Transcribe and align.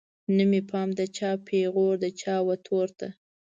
نه 0.35 0.43
مې 0.49 0.61
پام 0.69 0.89
د 0.99 1.01
چا 1.17 1.31
پیغور 1.47 1.93
د 2.03 2.05
چا 2.21 2.35
وتور 2.49 2.87
ته 2.99 3.07